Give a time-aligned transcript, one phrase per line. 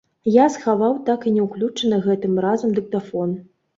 [0.35, 3.29] Я схаваў так і не ўключаны гэтым разам дыктафон.